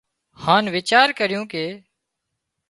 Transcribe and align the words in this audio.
هانَ 0.43 0.63
ويچار 0.73 1.07
ڪريو 1.19 1.41
ڪي 1.51 1.65